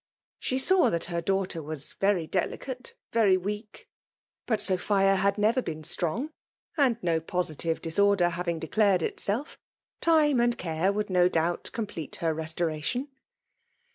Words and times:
She 0.39 0.57
saw 0.57 0.89
that 0.89 1.03
her 1.13 1.21
daughter 1.21 1.61
was 1.61 1.93
*' 1.97 2.01
rery 2.01 2.27
deheate— 2.27 2.95
^very 3.13 3.39
weak;" 3.39 3.87
but 4.47 4.59
Sophia 4.59 5.15
had 5.15 5.37
never 5.37 5.61
been 5.61 5.83
strong; 5.83 6.31
and 6.75 6.97
no 7.03 7.19
positive 7.19 7.79
disorder 7.83 8.29
faaTing 8.29 8.59
declared 8.59 9.03
itself, 9.03 9.59
time 9.99 10.39
and 10.39 10.57
care 10.57 10.91
would 10.91 11.11
no 11.11 11.29
doubt 11.29 11.69
cooaplete 11.71 12.15
har 12.15 12.33
restoration. 12.33 13.09